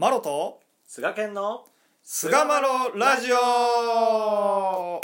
[0.00, 1.64] マロと菅健の
[2.04, 5.00] 菅マロラジオ。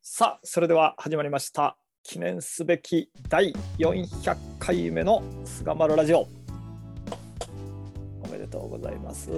[0.00, 1.76] さあそれでは始まりました。
[2.02, 6.26] 記念すべき第400回目の菅マロラジオ。
[8.22, 9.28] おめでとうございます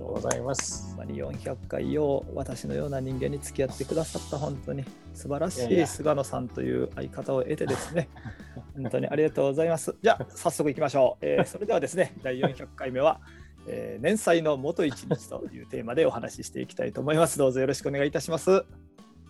[0.00, 0.94] とうございます。
[0.96, 4.84] まに400回を私のような人間に付き合ってくださった本当に。
[5.12, 8.08] 素晴らしい菅野さんという相方を得てですね。
[8.74, 9.94] 本当にありがとうございます。
[10.02, 13.20] じゃあ早速いきましょう、えーそれではですね第400回目は、
[13.66, 17.38] えー年祭の元一日というテーマでお話ししていきたいと思います。
[17.38, 18.64] どうぞよろしくお願いいたします。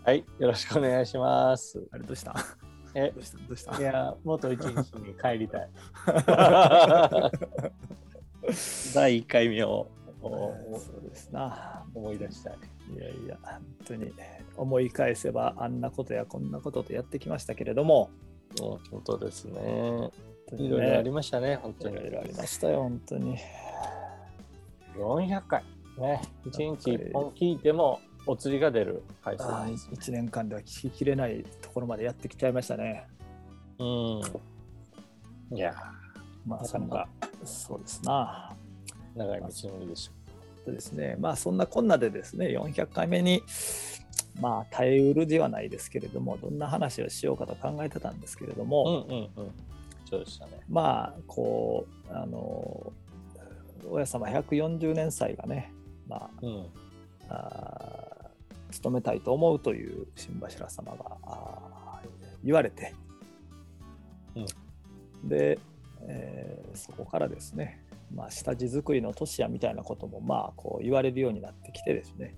[0.05, 1.85] はい、よろしくお願いします。
[1.91, 2.35] あれどうした？
[2.95, 3.39] えど、うした？
[3.39, 3.79] どうした？
[3.81, 5.71] いや、元一日に帰りたい。
[8.95, 10.55] 第1回目をおそ
[10.99, 12.55] うですな思い出したい。
[12.95, 14.13] いやいや本当に
[14.57, 18.11] 思い返せばあんなことやこんなこととやってきましたけれども
[18.61, 20.11] うん本当ですね。
[20.59, 21.97] いろいろありましたね、本当に。
[21.97, 23.37] いろいろありましたよ、本当に。
[24.97, 25.65] 400回。
[25.99, 29.89] ね、1日1本聞いてもお釣りが出る回数あです。
[29.91, 33.07] 1年間では聞ききれないところまでやってきちゃいましたね。
[33.79, 35.57] うん。
[35.57, 35.75] いや、
[36.47, 37.07] まあ、そんな、
[37.45, 38.57] そうですな。
[39.15, 40.11] 長い道のりでし
[40.67, 43.43] でですね、まあ、そんなこんなでですね、400回目に、
[44.41, 48.67] まあ、耐えうるではないですけれども、どんな話をしようかと考えてたんですけれどょ。
[48.67, 49.53] も、うんうんうん。
[50.09, 50.61] そうでしたね。
[50.69, 52.93] まあ、こう、あの、
[53.89, 55.73] 親様140年祭がね、
[56.07, 56.67] まうん。
[57.29, 58.31] あ、あー
[58.73, 62.01] 務めたいと思うという新柱様が
[62.45, 62.95] 言われて、
[65.25, 65.59] で、
[66.03, 67.83] えーそこからですね、
[68.15, 72.37] まあ、下地作りの年やみたいなこともまあこう言われるようになってきてですね、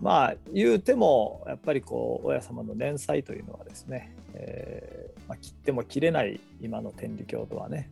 [0.00, 7.90] まあ言うてもやっぱりこう親様の年祭というのはですね、えーまあ、切っても切れない今の天理教とはね、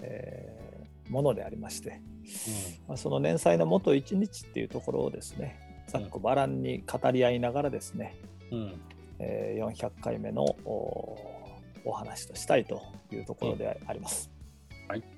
[0.00, 0.66] えー
[1.10, 2.00] ものでありまして、
[2.88, 8.16] まあ、その年祭の元一日っていうところをですねざっくばらんに語り合いながらですね、
[8.50, 8.58] うん。
[8.58, 8.80] うん。
[9.18, 11.16] えー400回目のお
[11.84, 14.30] お話としたいというところであります。
[14.88, 15.15] はい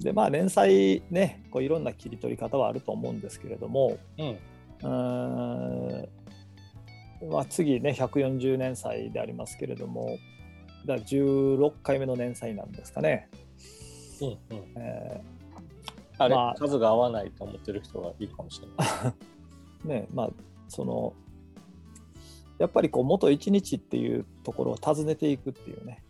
[0.00, 4.26] でまあ年祭ねこういろんな切り取り方はあると思うんですけれどもうん。
[4.28, 6.08] うーん、
[7.30, 10.18] まあ、次ね140年祭でありますけれども
[10.86, 13.28] だから16回目の年祭なんですかね。
[14.20, 14.28] うん。
[14.28, 14.64] うん。
[14.76, 15.20] え
[16.18, 19.14] あれ、まあ数が合わないと思ってる人がいるかもしれない。
[19.84, 20.30] ー ねまあ
[20.68, 21.12] その
[22.58, 26.02] やっぱりこう元一日っていうところを訪ねていくっていうね、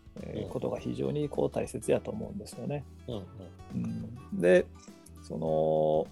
[0.51, 2.85] ことが非常にこう大切やと思うんですよね。
[4.33, 4.67] で
[5.23, 6.07] その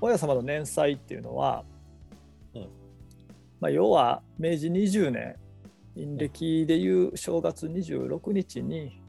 [0.00, 1.64] 親様の年祭っていうのは、
[2.54, 2.68] うん。
[3.60, 5.36] まあ、要は明治20年
[5.94, 9.00] 陰暦でいう正月26日に、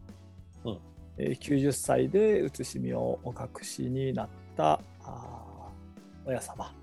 [0.63, 0.79] うん。
[1.17, 6.73] えー90歳で写し身をお隠しになったあー親様、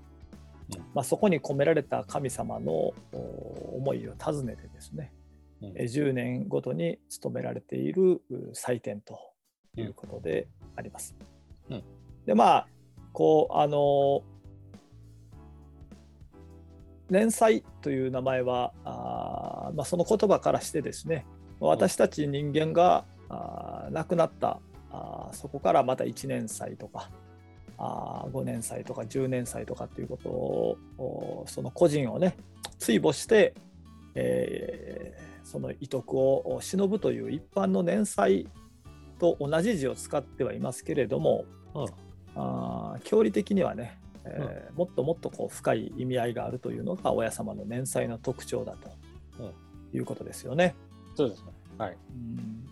[0.75, 0.79] うん。
[0.93, 2.93] まあ、そこに込められた神様のお
[3.77, 5.11] 思いを尋ねてですね、
[5.71, 9.19] 10年ごとに務められているう祭典と
[9.77, 11.15] いうことであります。
[11.69, 11.83] うん。
[12.25, 12.67] でまあ
[13.13, 14.23] こうあの
[17.09, 21.25] 連載という名前はあー、まあ、その言葉からしてですね
[21.59, 24.59] 私たち人間が、あー亡くなった
[24.91, 27.09] あーそこからまた1年祭とか
[27.77, 32.35] あー5年祭とか10年祭とかっていうことをおその個人をね
[32.79, 33.53] 追慕して、
[34.15, 38.47] えーその遺徳を忍ぶという一般の年祭
[39.19, 41.85] と同じ字を使ってはいますけれども、うん
[42.35, 48.89] あー教理的にはね、えーもっともっとこう深い意味合いがあるというのが親様の年祭の特徴だと
[49.95, 50.75] いうことですよね。
[51.15, 51.51] そうですね。
[51.77, 51.97] はい。
[52.11, 52.63] うん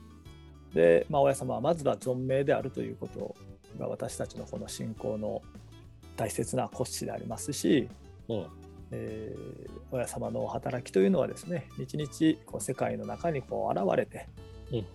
[0.74, 3.36] で、まあ、親様はまずは存命であるということ
[3.78, 5.42] が私たちのこの信仰の
[6.16, 7.90] 大切な骨子でありますし、
[8.30, 8.46] うん。
[8.91, 14.28] えー親様の働きというのはですね日々こう世界の中にこう現れて、
[14.72, 14.85] うん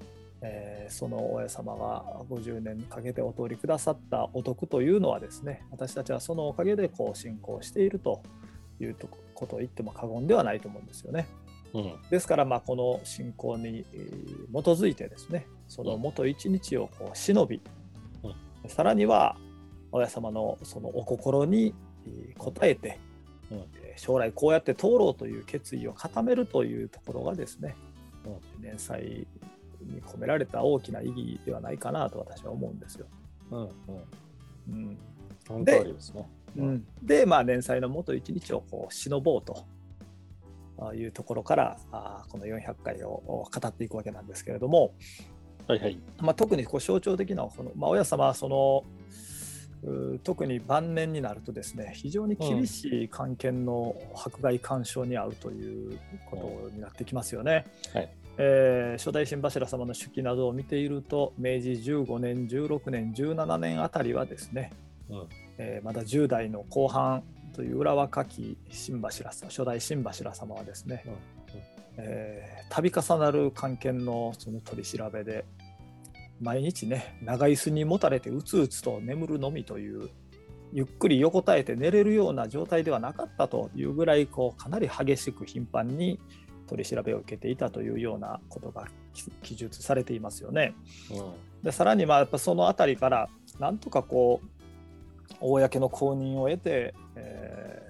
[0.40, 8.22] えーその親様が50年かけてお通りくださったお徳というのはですね私たちはそのおかげでこう信仰していると
[8.80, 11.26] いうとことを言っても過言ではないと思うんですよね。
[11.74, 11.92] うん。
[12.08, 17.60] ですからまあこの信仰にえー基づいてですねその元一日をこう忍び、
[18.22, 19.36] うんさらには
[19.92, 21.74] 親様のそのお心に
[22.06, 22.98] えー応えて、
[23.50, 27.74] うんえー将来こうやって通ろうという決意を固めるというところがですね、
[28.24, 29.26] う連載
[29.80, 33.06] に込められた大きな意義ではないかなと私は思うんですよ。
[33.50, 33.60] うん。
[33.60, 33.68] うん。
[34.68, 34.98] うん
[35.46, 36.28] その通りですね。
[36.56, 39.66] うん、で、まあ、連載の元一日をこう忍ぼうと
[40.94, 44.94] いうところからあこの400回を語っていくわけなんですけれども、
[45.68, 45.98] はいはい。
[46.20, 49.16] まあ、特にこう象徴的なこの、まあ、親様はそのう
[50.24, 57.64] 特に晩年になるとですね非常に厳しい関係の迫害干渉に遭うということになってきますよね。
[57.92, 58.08] はい。
[58.38, 64.72] えー初代新柱様の手記などを見ていると明治15年16年17年あたりはですね、
[65.08, 65.26] うん。
[65.58, 67.22] えーまだ10代の後半
[67.54, 71.12] という裏若き新柱様初代新柱様はですね、うん。
[71.12, 71.18] うん。
[71.98, 75.44] えー度重なる関係のその取り調べで
[76.40, 80.10] 毎日ね長椅子にもたれてうつうつと眠るのみという
[80.72, 86.20] ゆっくり横たえて寝れるような状態ではなかったというぐらいこうかなり激しく頻繁に
[86.66, 88.88] 取り調べを受けていたというようなことが
[89.42, 90.74] 記述されていますよね。
[91.10, 93.28] うんでさらにまあやっぱその辺りから
[93.58, 97.86] なんとかこう公の公認を得て、えー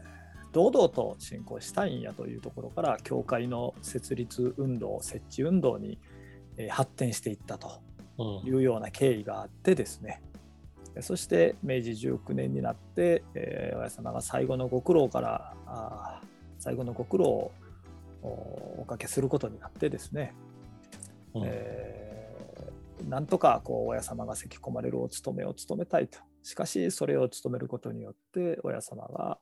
[0.57, 5.99] 堂々と進行したいんやというところから教会の設立運動設置運動に、
[6.71, 7.83] 発展していったと
[8.45, 10.23] いうような経緯があってですね。
[10.95, 16.27] でそして明治19年になって、えー親様が最後のご苦労からあー
[16.59, 17.53] 最後のご苦労を
[18.23, 20.35] おおかけすることになってですね、
[21.35, 21.43] うん。
[21.45, 22.07] えー
[23.09, 26.19] なんとかこう親様が咳き込まれるお務めを務めたいと。
[26.43, 29.39] しかしそれを務めることによって親様が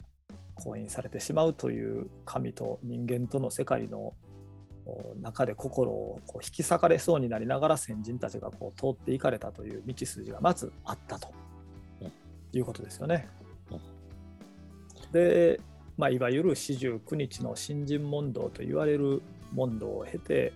[0.57, 4.15] 婚姻されてしまうという神と人間との世界のお
[5.21, 11.29] 中で心をこう引き裂かれそうになりながら先人たちがこう通っていかれたという道筋がまずあったと
[12.03, 12.13] うん
[12.53, 13.29] いうことですよね。
[13.71, 13.81] うん。
[15.13, 15.61] で、
[15.97, 19.23] まあ、いわゆる四十九日の新人問答と言われる
[19.53, 20.53] 問答を経て、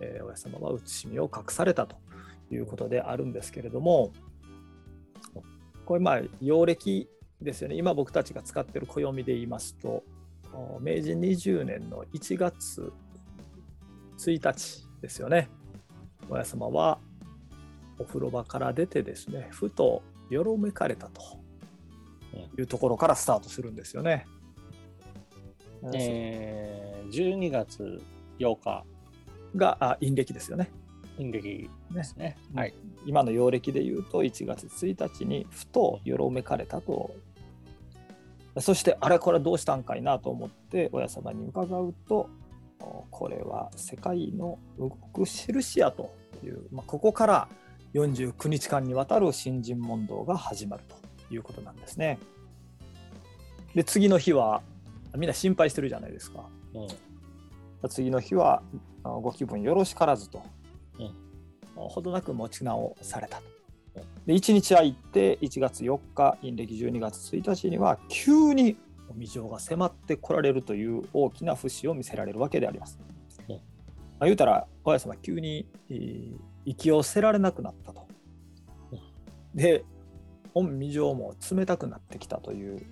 [0.00, 1.96] えー親様は写しみを隠されたと
[2.50, 4.12] いうことであるんですけれども
[5.84, 7.08] これまあ陽暦
[7.40, 7.74] ですよね。
[7.74, 10.04] 今僕たちが使っている暦で言いますと
[10.52, 12.92] お明治20年の1月
[14.18, 15.48] 1日ですよね
[16.28, 16.98] 親様は
[17.98, 21.20] お風呂場から出てですねふとよろめかれたと
[22.58, 24.26] いうところからスタートするんですよね。
[25.92, 28.00] えー、12月
[28.38, 28.84] 8日、
[29.56, 30.70] があ陰暦ですよね。
[31.18, 32.36] 陰暦ですね。
[32.54, 32.74] はい。
[33.04, 37.14] 今の陽暦で言うと1月1日にふとよろめかれたと
[38.60, 42.28] そしてあれこれどうしたんかいなと思って親様に伺うとお
[43.10, 46.14] これは世界の動く印やと
[46.44, 47.48] いう、まあ、ここから
[47.94, 52.18] 49日間にわたる新人問答が始まるということなんですね。
[53.74, 54.62] で次の日は
[55.16, 56.44] みんな心配してるじゃないですか。
[56.74, 56.88] うん
[57.88, 58.62] 次の日は
[59.02, 60.42] あご気分よろしからずと、
[61.00, 61.14] うん
[61.74, 63.42] ほどなく持ち直されたと
[63.96, 64.02] うん。
[64.26, 68.76] で1日空いて1月4日陰暦12月1日には急に
[69.12, 72.98] お未情が迫ってこられるという大きな節を見せられるわけであります。
[73.48, 73.60] うんま
[74.20, 78.06] あ、言うたら親様急に、えー息を捨てられなくなったと。
[79.54, 79.84] で
[80.54, 82.86] 御未情も冷たくなってきたという、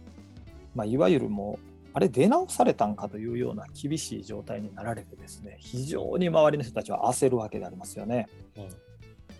[0.75, 8.29] まあ、いわゆるもうあれ出直されたんかというような厳しい状態になられてですね非常に周りの人たちは焦るわけでありますよね。
[8.57, 8.69] うん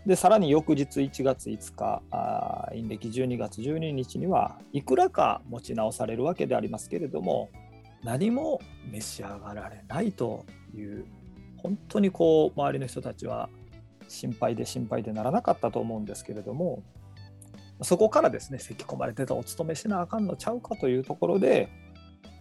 [0.07, 7.51] でさらに翌日1月5日あ陰暦12月12日にはいくらか持ち直されるわけでありますけれども
[8.03, 8.61] 何も
[8.91, 11.05] 召し上がられないという
[11.59, 13.51] 本当にこう周りの人たちは
[14.09, 16.83] 心配で心配でならなかったと思うんですけれども
[17.83, 21.69] そこからですね咳き込まれてたお勤めしなあかんのちゃうかというところで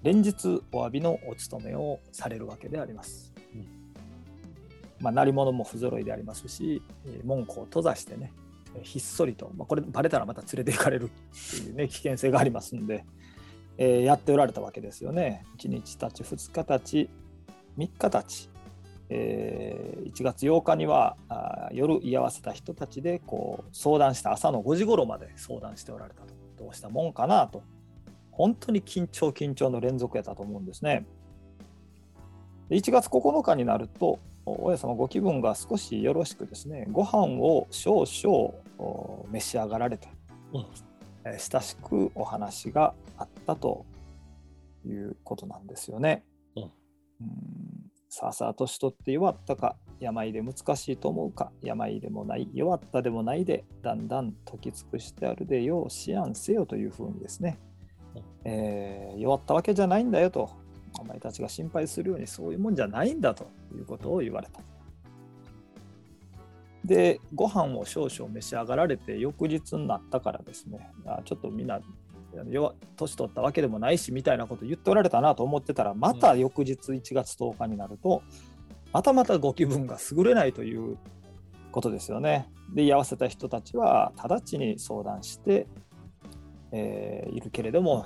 [0.01, 3.28] 連日お詫びのお勤めをされるわけであります。
[4.99, 6.81] まあ、鳴り物も不揃いでありますし、
[7.23, 8.33] 門戸を閉ざしてね、
[8.83, 11.09] ひっそりと、まあ、これバレたらまた連れて行かれるっ
[11.51, 13.05] ていうね、危険性がありますんで、
[13.77, 15.45] えーやっておられたわけですよね。
[15.57, 17.09] 1日たち、2日たち、
[17.77, 18.49] 3日たち、
[19.09, 26.33] えー1月8日にはあ夜居合わせた人たちでこう相談した朝の5時頃まで相談しておられたと。
[26.57, 27.63] どうしたもんかなと。
[28.31, 31.05] 本当に緊張緊張の連続やったと思うんですね。
[32.69, 40.07] 1月9日になると、お親様ご気分が少しよろしくですね、ご飯を少々お召し上がられて、
[40.53, 40.65] うん。
[41.25, 43.85] えー親しくお話があったと
[44.85, 46.23] いうことなんですよね。
[46.55, 46.63] うん。
[46.63, 46.71] うん。
[48.09, 57.59] さあさあ年取って弱ったか病で難しいと思うか病でもない弱ったでもないでだんだん解き尽くしてあるでよう思案せよというふうにですね、
[58.15, 58.23] うん。
[58.45, 60.49] えー弱ったわけじゃないんだよと
[60.99, 64.61] お前たちが心配するようにそういうもんじゃないんだということを言われた。
[66.85, 71.81] でご飯を少々召し上がられて翌日になったからですねあちょっとみんな
[72.49, 78.21] 要年取ったわけでもないしみたいなこと言っておられたなと思ってたらまた翌日1月10日になると、
[78.93, 80.97] またまたご気分が優れないという
[81.71, 82.49] ことですよね。
[82.73, 85.67] で居合わせた人たちは直ちに相談して、
[86.71, 88.05] えー、いるけれども、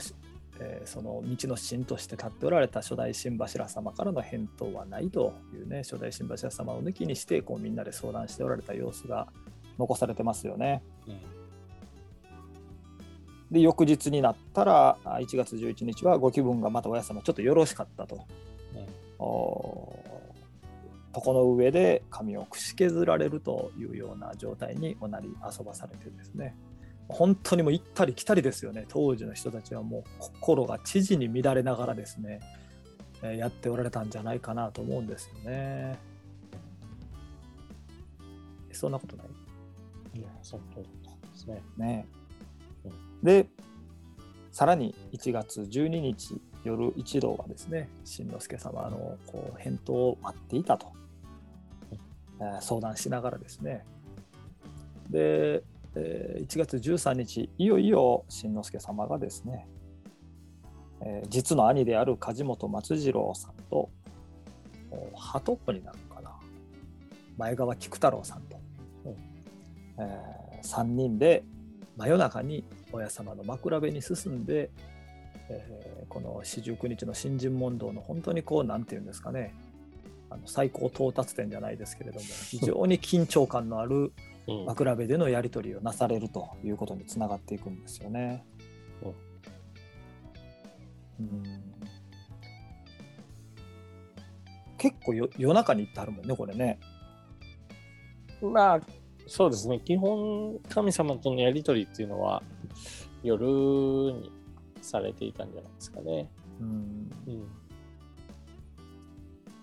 [0.59, 9.27] えー、その道の芯として立っておられた初代新柱様からの返答はないというね初代新柱様を抜きにしてこうみんなで相談しておられた様子が
[9.77, 10.83] 残されてますよね。
[11.07, 11.43] うん
[13.51, 18.25] で翌日になったら1月11日はご気分がまたおや様ちょっとよろしかったと。
[18.75, 20.13] うん
[21.15, 26.55] 床の上で髪をくし削られるというような状態におなり遊ばされてですね
[27.13, 28.85] 本当にもう行ったり来たりですよね。
[28.89, 32.39] 当時の人たちはもう心が知事に乱れながらですね。
[33.21, 35.97] やっておられたんじゃないかなと思うんですよね。
[38.71, 40.19] そんなことない？
[40.19, 41.61] いやその通りですね。
[41.77, 42.07] ね、
[42.83, 42.91] うん、
[43.23, 43.47] で
[44.51, 50.91] さらに1月12日夜一同はですね新之助様のこう返答を待っていたと。
[52.59, 53.85] 相談しながらですね。
[55.09, 55.63] で
[55.95, 59.67] え1月13日いよいよ新之助様がですね
[61.01, 63.89] え実の兄である梶本松次郎さんと
[65.15, 66.31] 鳩っ子になるのかな。
[67.37, 68.59] 前川菊太郎さんと、
[69.97, 71.43] えー、3人で
[71.97, 74.69] 真夜中に親様の枕辺に進んで、
[75.49, 79.53] えー、この四十九日の新人問答の本当にこう何て言うんですかね。
[80.33, 84.11] あの最高到達点じゃないですけれども 非常に緊張感のある
[84.65, 88.45] 枕辺でのやり取りをなされるということにつながっていくんですよね。
[91.19, 91.43] うん、
[94.77, 96.79] 結構よ夜中に行ってはるもんねこれね。
[98.41, 98.81] まあ
[99.27, 102.43] そうですね基本神様とのやり取りっていうのは
[103.21, 104.31] 夜に
[104.81, 106.29] されていたんじゃないですかね。
[106.59, 107.11] うん、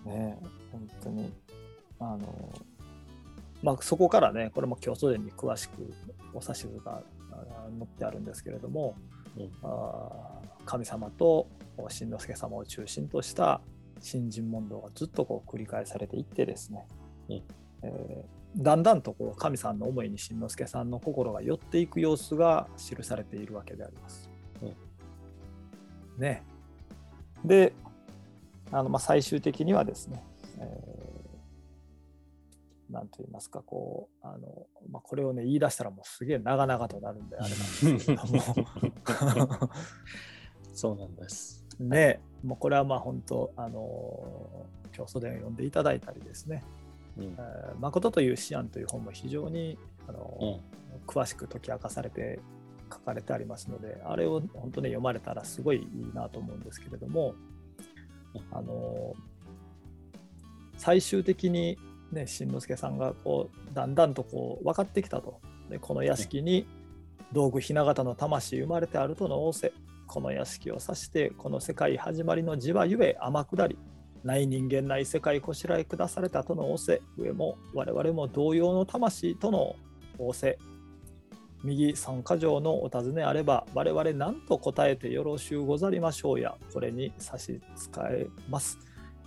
[0.05, 0.39] うん、ね
[0.71, 1.33] 本当に。
[1.99, 2.51] あの
[3.61, 5.93] まあそこからねこれも今日すでに詳しく
[6.33, 7.03] お指図が
[7.77, 8.95] 載ってあるんですけれども、
[9.37, 10.09] うん、あ
[10.65, 11.47] 神様と
[11.89, 13.61] 新之助様を中心とした
[13.99, 16.87] 新人問答がずっとこう繰り返されていってですね、
[17.29, 17.43] うん、
[17.83, 24.29] えー、だんだんとこう神さんの思いに新之助さんの心が寄っていく様子が記されているわけであります。
[24.61, 26.43] うん、ね、
[27.45, 27.73] で
[28.71, 30.23] あのまあ最終的にはですね
[30.61, 39.69] えー、なんと言いますかこうあの、まあ、これをね言い出したらもうすげえ長々となるんであれなんですけども。
[40.73, 41.65] そうなんです。
[41.79, 46.63] ねもうこれはまあ本当あの教祖伝を読んでいただいたりですね
[47.17, 47.23] 「うん。
[47.23, 49.77] えー、誠という思案」という本も非常に
[50.07, 52.39] あの、うん、詳しく解き明かされて
[52.91, 57.33] 書かれてありますのであれを本当に読まれたらすごいいいなと思うんですけれども
[58.51, 59.13] あの
[60.81, 61.77] 最終的に、
[62.11, 65.39] ね、新之助さんがこうだんだんとこう分かってきたと。
[65.69, 66.65] でこの屋敷に
[67.31, 69.73] 道具雛形の魂生まれてあるとの仰せ。
[70.07, 73.77] この屋敷を指してこの世界始まりの字はゆえ天下り。
[74.23, 77.01] ない人間ない世界こしらえ下されたとの仰せ。
[77.15, 79.75] 上も我々も同様の魂との
[80.17, 80.57] 仰せ。
[81.63, 86.55] 右三箇条のお尋ねあれば我々何と答えてよろしゅうござりましょうや。
[86.73, 88.79] これに差し支えます。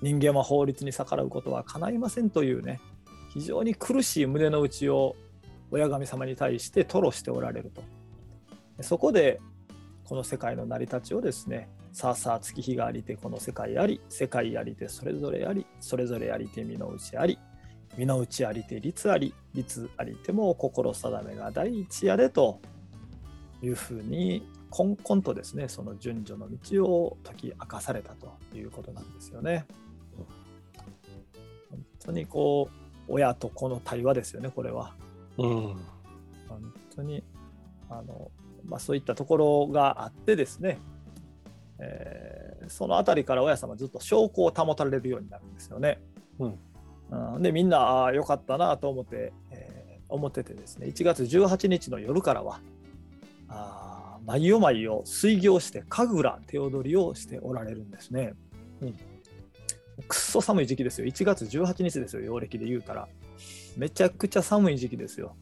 [0.05, 2.79] 人間は法律に逆らうことは叶いませんというね
[3.33, 5.17] 非常に苦しい胸の内を
[5.71, 7.83] 親神様に対して吐露しておられると
[8.83, 9.41] そこで
[10.05, 17.39] この世界の成り立ちをですねさあさあ月日がありてこの世界あり世界ありてそれぞれありそれぞれありて身の内あり
[17.97, 22.61] 身の内ありて律あり律ありても心定めが第一やでと
[23.63, 29.65] いうふうにこんこんとですねその順序の道を解き明かされたということなんですよね。
[32.05, 34.95] 本当にこう親と子の対話ですよねこれは。
[35.39, 35.51] うん、
[36.49, 37.23] 本当に
[37.89, 38.31] あの、
[38.65, 40.79] まあ、そういったところがあってですね、
[41.79, 46.01] えー、その辺りから親様ずっと証拠を保たれるようになるんですよね。
[46.39, 46.59] うん
[47.35, 52.61] うん、でみんなああよかったなと思って、えー、思っててですね1月18日の夜からは
[53.49, 58.35] あ毎夜毎夜水行して神楽手踊りをしておられるんですね。
[58.83, 59.14] うん
[60.09, 61.07] くっそ寒い時期ですよ。
[61.07, 63.09] 1月18日ですよ、陽暦で言うたら。
[63.77, 65.37] めちゃくちゃ寒い時期ですよ。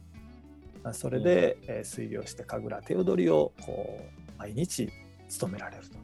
[0.91, 4.89] それで、うん、えー、水行して神楽手踊りをこう毎日
[5.29, 5.97] 務められると。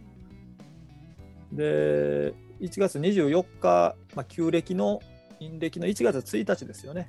[1.51, 5.01] で、1月24日、まあ、旧暦の
[5.39, 7.07] 陰暦の1月1日ですよね。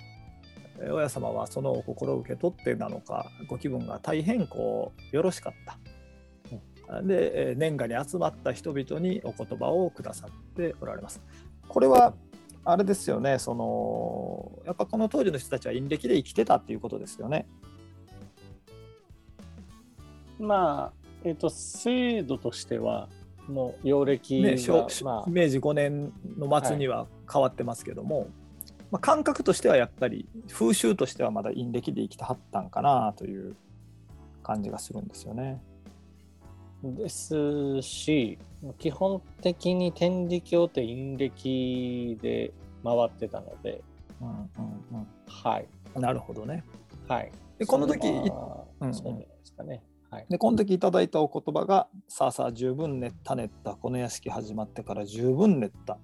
[0.91, 5.79] 親様はそのお心を受け取ってなのか、ご気分が大変こうよろしかった。
[7.03, 11.21] で年賀に集まった人々にお言葉をくださっておられます。
[11.69, 12.15] これは
[12.65, 17.47] あれですよねそのやっぱこの当時の人たちは陰暦で生きてたっていうことですよね。
[20.39, 20.93] まあ
[21.25, 23.09] えっ、ー、と制度としては
[23.49, 24.57] もう陽暦ね
[25.03, 28.29] まあ、明治5年の末には変わってますけども、はい、
[28.93, 33.57] まあ、感覚としてはやっぱり風習としてはまだ陰暦で生きてはったんかなという
[34.43, 35.61] 感じがするんですよね。
[36.83, 38.39] ですし
[38.79, 43.83] 基本的に天理教って陰暦で回ってたので、
[44.21, 44.39] うんうん
[44.93, 45.69] うん、はい。
[45.99, 46.65] なるほどね。
[47.09, 49.83] はい、でこの時、うん、そうですかね。
[50.11, 55.99] はい、でこの時いただいたお言葉が「さあさあ十分練った練ったこの屋敷始まってから十分練った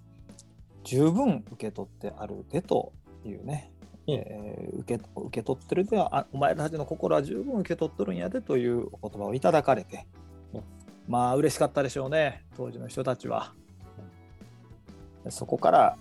[0.85, 2.93] 十分受け取ってあるで」と
[3.25, 3.73] いうね、
[4.07, 10.26] うん、えー、受け受け取ってるではあお前たちの心は十分受け取っとるんやでというお言葉をいただかれて、うん、
[11.09, 13.53] まあ嬉しかったでしょうね当時の人たちは。
[15.29, 15.97] そこから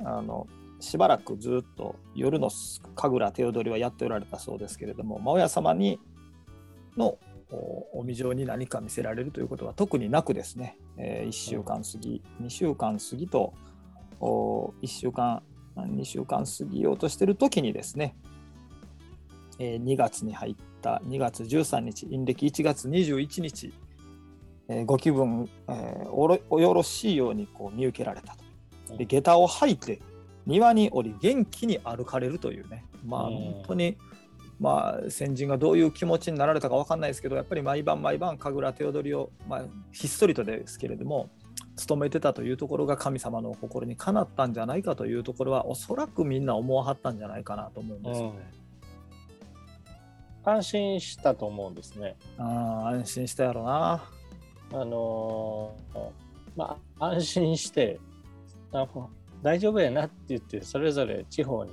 [0.00, 0.46] あの
[0.80, 2.50] しばらくずっと夜の
[2.96, 6.00] 神楽手踊りはやっておられたそうですけれども、まあ、親様に
[6.96, 7.18] の
[7.52, 13.52] お未情に何か見せられるということは特になくですね、えー、1週間過ぎ、2週間過ぎと、
[14.20, 15.42] 1週間、
[15.76, 18.16] 2週間過ぎようとしてる時にですね、
[19.58, 23.72] えー、2月に入った2月13日、陰暦1月21日、
[24.70, 28.36] えー、ご気分、えー、およろしいようにこう見受けられた
[28.88, 28.96] と。
[28.96, 30.00] で下駄を履いて
[30.46, 33.96] 庭に降り元気に歩かれるというね、まあ、本当に、
[34.58, 41.30] まあ、先人がどういう気持ちになられたか分かんないですけどやっぱり毎晩毎晩神楽手踊りを、まあ、ひっそりとですけれども
[41.76, 48.50] 務めてたというところが神様の心にかなったんじゃないかというところはおそらくみんな思わはったんじゃないかなと思うんですよね。
[50.46, 52.16] うん、安心したと思うんですね。
[52.38, 54.19] あ安心したやろな。
[54.72, 55.98] あのー、
[56.56, 57.98] まあ安心して
[58.72, 58.86] あ
[59.42, 61.72] 大丈夫やなって言ってそれぞれ地方に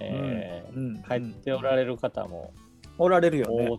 [0.00, 2.52] えー、うん、帰っておられる方も
[2.98, 3.70] おられるよね。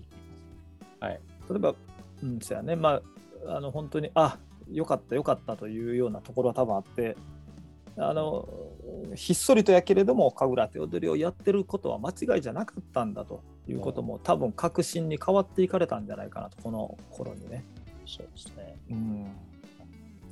[0.99, 1.75] はい、例えば、
[2.23, 3.01] うん、そやね、ま
[3.47, 4.38] あ、あの本当に、あ
[4.71, 7.15] よかったよかったというようなところは多分あって、
[7.97, 8.47] あの
[9.15, 17.63] ひっそりとやけれども神楽手踊りをやってることは間違いじゃなかったんだということも、多分確信に変わっていかれたんじゃないかなとこの頃にね。
[18.06, 19.26] そうですね、うん、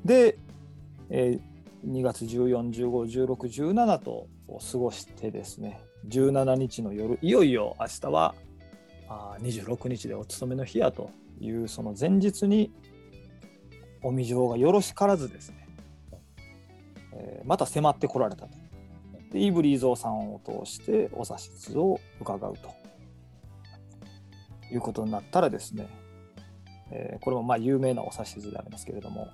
[0.06, 0.38] で、
[1.10, 4.28] えー、2月14151617と
[4.72, 5.82] 過ごしてですね。
[6.08, 8.36] 17日の夜いよいよ明日は
[9.08, 11.10] あ26日でお勤めの日やと
[11.40, 12.72] いうその前日に
[14.02, 15.68] お未情がよろしからずですね、
[17.14, 18.64] えー、また迫ってこられたと。
[19.32, 22.70] でイブリーゾーさんを通してお指図を伺うと
[24.72, 25.88] いうことになったらですね、
[26.96, 29.28] えー、これもまあ有名なお指図でありますけれども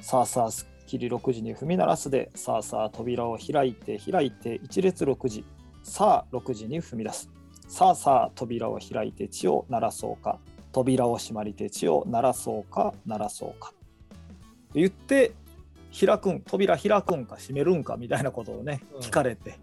[0.00, 0.50] さあさあ
[0.92, 5.44] きり6時に踏み鳴らすで、さあさあ扉を開いて開いて一列6時、
[5.82, 7.30] さあ6時に踏み出す。
[7.66, 10.38] さあさあ扉を開いて血を鳴らそうか、
[10.70, 13.70] 扉を閉まりて血を鳴らそうか、鳴らそうか。
[13.70, 13.74] と
[14.74, 15.32] 言って、
[15.98, 19.56] 開くん、扉開くんか閉めるんかみたいなことをね、聞かれて、うん、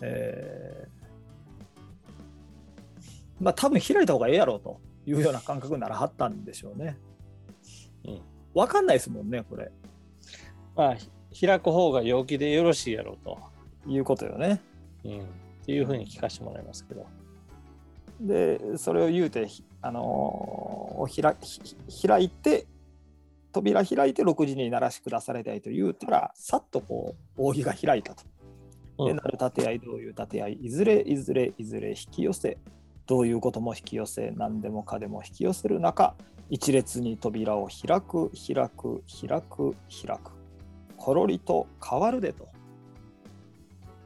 [0.00, 6.98] えー、まあ多分開いた方がええやろうというような感覚にならはったんでしょうね。
[8.04, 8.20] うん、
[8.54, 9.70] 分かんないですもんね、これ。
[10.76, 10.96] まあ、
[11.38, 13.38] 開く方が陽気でよろしいやろうと。
[13.86, 14.60] いうことよね。
[15.04, 15.20] うん。
[15.20, 15.22] っ
[15.64, 17.06] ていうふうに聞かせてもらいますけど。
[18.20, 19.48] で、それを言うて、
[19.80, 21.36] あのー、開
[22.08, 22.66] 開いて、
[23.52, 28.24] 扉開いて6時に鳴らし下されたいと言うたら、さっとこう、扇が開いたと。
[29.06, 32.58] で、なる立て合い、どういう立て合い、いずれいずれいずれ引き寄せ、
[33.08, 36.14] どういうことも引き寄せ、何でもかでも引き寄せる中、
[36.50, 39.74] 一列に扉を開く、開く、開く、
[40.06, 40.32] 開く。
[40.96, 42.48] ころりと変わるでと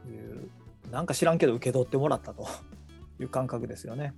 [0.09, 0.51] いう
[0.91, 2.47] なんか知らんけど受け取ってもらったと
[3.19, 4.15] いう感覚ですよね。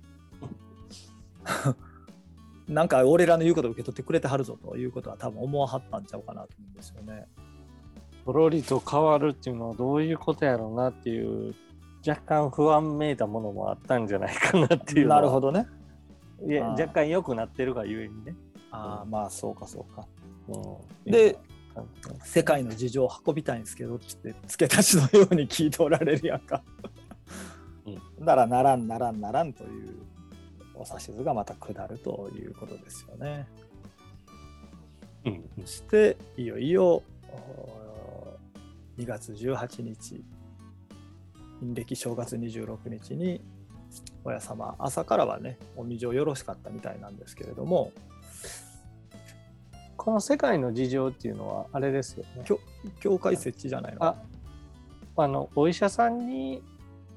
[2.67, 7.27] なんか俺らの言うことを受け取ってくれてはるぞということは多分思わはったんちゃうかなと思うんですよね。
[8.25, 11.55] ころりと変わるっていうのはどういうことやろうなっていう
[12.07, 15.67] 若干不安めいたものもあったんじゃないかなっていうなるほどね。
[16.47, 18.35] いや若干良くなってるがゆえにね。
[18.71, 20.05] ああまあそうかそうか。
[20.47, 21.37] うん、で
[22.23, 26.61] 世界の事情を運びたいんですけどって付け足しのように聞いておられるやんか。
[27.85, 29.95] うん、ならならんならんならんという
[30.75, 33.47] お指図がまた下るということですよね。
[35.25, 37.01] うん、そしていよいよ
[38.97, 40.23] 2月18日。
[40.23, 40.34] 陰
[41.61, 43.41] 暦正月26日に
[44.23, 47.91] 親様朝からはねお水をよろしかったみたいなんですけれども
[49.95, 52.45] この世界の事情っていうのはあれですよね。
[52.99, 54.15] 教会設置じゃないのあ
[55.17, 56.61] あのお医者さんに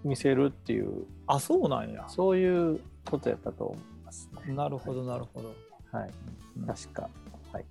[0.05, 4.55] 見せるっていうあそうなんやそういうことやったと思いますね。
[4.55, 5.55] なるほどなるほど。
[5.92, 6.11] はい、
[6.59, 7.09] うん、確か。
[7.53, 7.64] はい。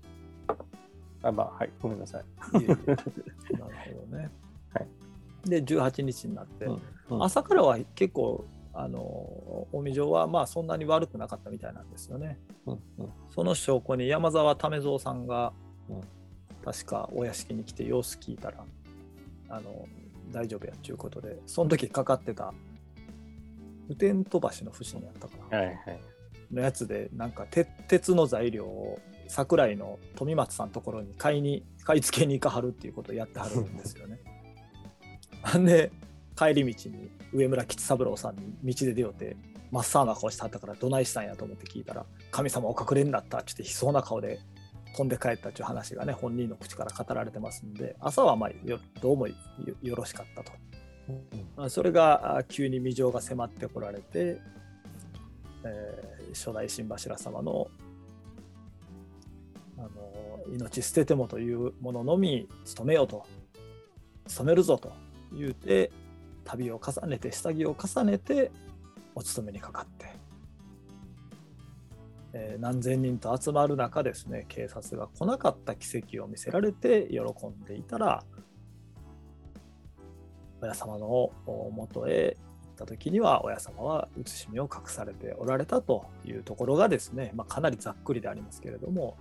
[1.24, 2.24] あまあはいごめんなさい。
[2.54, 4.30] なるほどね。
[4.74, 4.88] はい。
[5.50, 12.40] で18日になって、うんうん、朝からは結構あの近江城はまあそんなに悪くなかったみたいなんですよね。
[12.68, 15.52] うんうん、その証拠に山沢為蔵さんが、
[15.90, 16.02] うん、
[16.64, 18.64] 確かお屋敷に来て様子聞いたら
[19.50, 19.88] あの
[20.32, 22.54] 大丈夫やっていうことでその時かかってた
[23.88, 25.34] 雨天飛ばしの不審やったか。
[25.50, 26.00] な、はいはい、
[26.52, 27.46] のやつでなんか
[27.88, 34.20] 鉄の材料を桜井の富松さんのところに買いに買い付けに行かはるっていうことをやってはるんですよね。
[35.66, 35.92] で
[36.38, 39.36] 帰り道に上村吉三郎さんに道で出ようて
[39.72, 44.40] 真っ青な顔してはったからどないしたんやと思って聞いたら「神様お隠れになった」ってって悲壮な顔で
[44.96, 48.50] 飛んで帰ったっていう話がね本人の口から語られてますんで朝はまあ
[49.02, 49.36] どうもよ
[49.96, 50.52] ろしかったと、
[51.58, 54.40] うん、それが急に未情が迫ってこられて、
[55.64, 57.68] えー、初代新柱様の
[59.78, 59.90] あの
[60.56, 63.26] 命捨ててもというもののみ努めようと。
[64.28, 64.92] 努めるぞと
[65.34, 65.92] 言うて
[66.44, 68.52] 旅を重ねて下着を重ねて
[69.16, 70.06] お勤めにかかって、
[72.34, 78.24] えー、何千人と集まる中ですね警察が来なかった奇跡を見せられて喜んでいたら
[80.62, 89.18] 親様のもとへ行った時には親様は写しみを隠されておられたというところがですね、まあ、かなりざっくりでありますけれども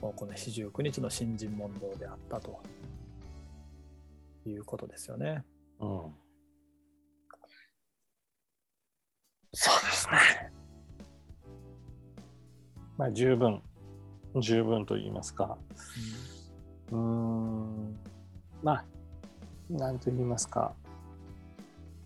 [0.00, 2.60] この四十九日の新人問答であったと。
[4.46, 5.44] いうことですよね。
[5.80, 6.22] うん
[9.54, 10.52] そうですね。
[12.96, 13.62] まあ、十分、
[14.40, 15.58] 十分と言いますか。
[16.90, 17.98] うん、ん、
[18.62, 18.84] まあ、
[19.68, 20.72] なんと言いますか。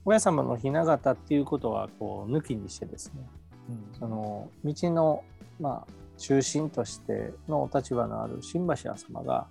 [0.04, 3.28] 親様の雛形っていうことはこう抜きにしてですね、
[3.68, 5.24] うん、その道の、
[5.60, 9.46] まあ、中心としてのお立場のある新橋屋様が、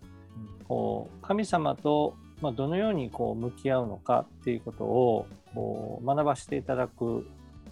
[0.67, 7.25] こう神様と、まあ、どのようにこう向き合うのかっていうことをこう学ばせていただく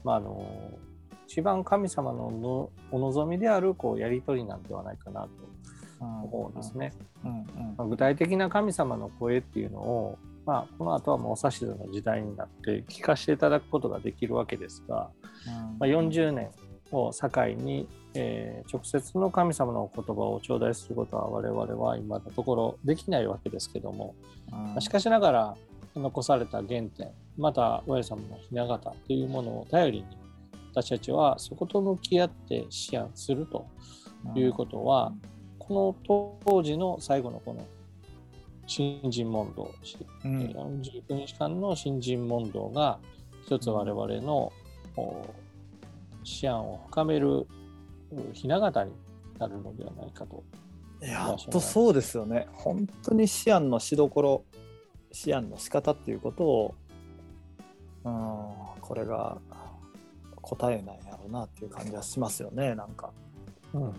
[0.03, 0.79] まあ、あの
[1.27, 5.29] 一番神様のお望みであるこうやり取りなんではないかなと
[5.99, 6.93] 思うんですね。
[7.77, 15.09] ま具体的な神様の声っていうのを、まあ、この後はもうお指図の時代になって聞かせていただくことができるわけですが、
[15.79, 16.51] まあ、40年
[16.93, 24.15] を境に、えー、直接の神様の言葉を頂戴することは我々は今のところできないわけですけども、
[24.51, 25.57] まあ、しかしながら
[25.95, 30.05] 残された原点また親様の雛形というものを頼りに
[30.73, 33.67] 私たちはそこと向き合って思案すると
[34.35, 35.13] いうことは、
[35.59, 37.63] この当時の最後のこの
[38.65, 39.71] 新人問答、
[40.25, 42.97] うん、49日間の新人問答が
[43.45, 44.51] 一つ我々の
[46.25, 47.47] 思案を深める
[48.33, 48.91] 雛形に
[49.39, 50.43] なるのではないかと。
[51.01, 52.47] やっとそうですよね。
[52.53, 54.43] 本当に思案のしどころ
[55.25, 56.75] 思案の仕方っていうことを、
[58.05, 59.37] うん、これが
[60.41, 63.11] 答えなんやろうなっていう感じはしますよねなんか。
[63.73, 63.93] うん、うん、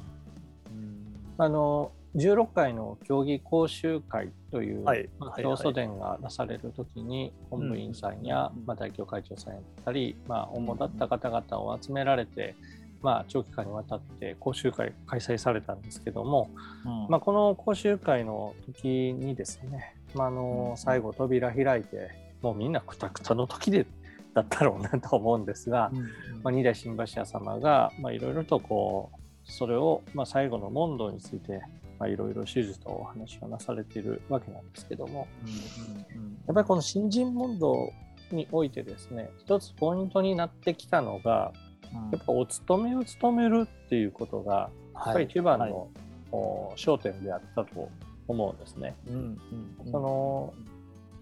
[1.37, 5.09] あの16回の競技講習会という、はい。
[5.39, 12.55] 教祖伝がなされる時に本部員さんや、まあ、代表会長さんやったり、まあ、主だった方々を集められて、
[13.03, 16.51] まあ、長期間にわたって講習会開催されたんですけども、
[16.85, 23.87] うん、まあ、この講習会の時にですねまあ、あの最後扉開いてもうみんなくたくたの時で
[24.33, 25.99] だったろうなと思うんですが、うん
[26.43, 31.61] まあ、二代新橋屋様がいろいろとこうそれを、まあ、最後の問答について
[32.03, 37.93] いろいろ手術とお話をなされているわけなんですけども、うんうんうん、やっぱりこの新人問答
[38.31, 41.53] においてですね一つポイントになってきたのが、
[41.93, 45.73] うん、やっぱお勤めを務めるっていうことがやっぱり一番の、はい。
[45.73, 47.89] はい、焦点であったと
[48.27, 48.95] 思うんですね。
[49.09, 49.39] うんうん
[49.87, 50.55] うん、その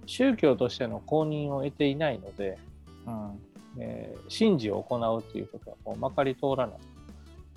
[0.06, 2.58] 宗教としての公認を得ていないので、
[3.06, 3.40] うん。
[3.78, 6.76] えー、神事を行うということはこうまかり通らない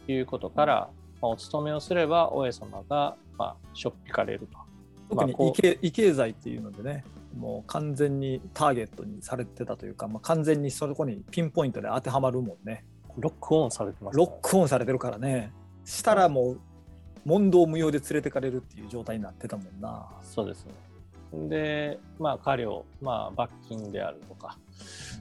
[0.05, 0.89] ということから、
[1.21, 4.57] まあ、お勤めをすれば大江様が、まあ、しょっぴかれると。
[5.09, 7.03] 特に異形異形罪っていうのでね
[7.37, 12.85] もう完全にターゲットにされてたというか、まあ、完全にそこにピンポイントで当てはまるもんね。
[13.17, 15.51] ロックオンされてます、ね、ロックオンされてるからね。
[15.85, 16.59] したらもう
[17.25, 20.07] 問答無用で連れてかれるっていう状態になってたもんな。
[20.21, 20.73] そうですね。
[21.49, 24.57] で、まあ、過料、まあ、罰金であるとか、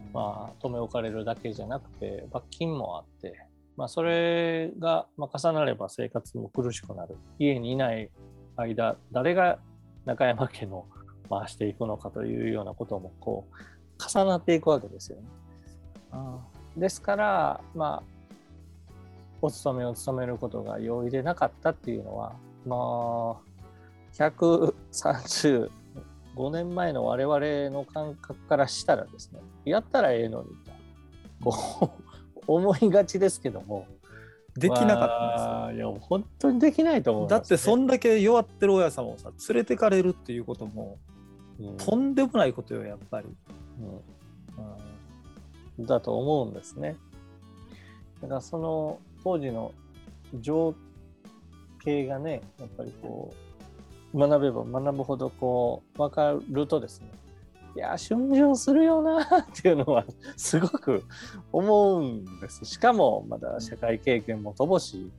[0.07, 7.17] うん、まあ、留め置かれるだけじゃなくて、罰金もあって、まあ、それが重なれば生活も苦しくなる。
[7.39, 8.11] 家にいない
[8.57, 9.59] 間誰が
[10.05, 10.87] 中山家の
[11.29, 13.55] 回していくのかというようなこともこう
[13.99, 15.25] 重なっていくわけですよね。
[16.77, 18.15] ですからまあ
[19.43, 23.37] お勤めを務めることが容易でなかったっていうのはまあ
[24.15, 25.69] 135
[26.51, 31.51] 年前の我々の感覚からしたらですねやったらええのにと。
[31.51, 32.04] こう
[32.47, 33.87] 思いがちですけども
[34.57, 35.91] できなかったんですよ。
[35.91, 40.99] いや本当にできないと思う、ね、だってそんだけ弱ってる親様をさ連れてかれるっていうことも、
[41.59, 43.27] うん、とんでもないことよやっぱり。
[45.79, 46.97] うん、だと思うんですね。
[48.23, 49.73] だからその当時の
[50.41, 50.75] 情
[51.85, 53.35] 景がねやっぱりこ
[54.13, 57.09] う学べば学ぶほどこう分かるとですね
[57.77, 60.05] いや春秋するよな っていうのは
[60.37, 61.05] すごく
[61.53, 62.65] 思うんです。
[62.65, 65.13] しかもまだ社会経験も乏しい、